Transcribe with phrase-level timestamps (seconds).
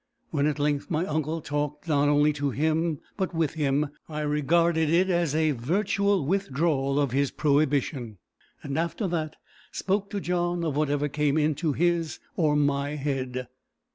[0.31, 5.11] When at length my uncle talked not only to but with him, I regarded it
[5.11, 8.17] as a virtual withdrawal of his prohibition,
[8.63, 9.35] and after that
[9.71, 13.47] spoke to John of whatever came into his or my head.